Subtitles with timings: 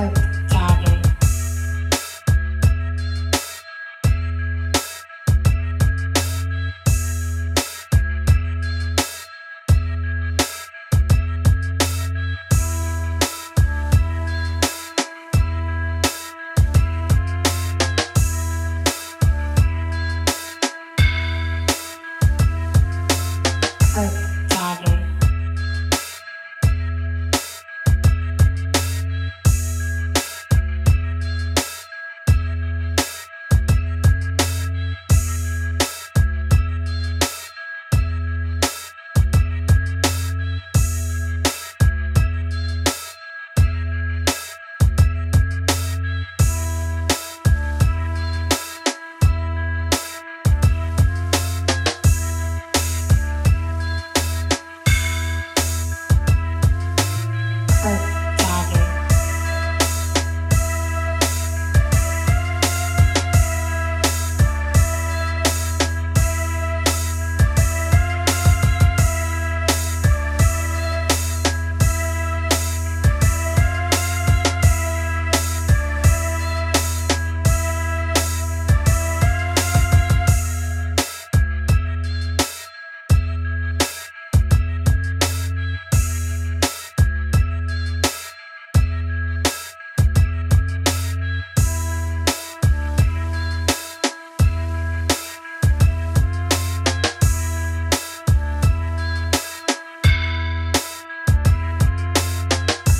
[0.00, 0.30] Kurt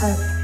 [0.07, 0.40] は。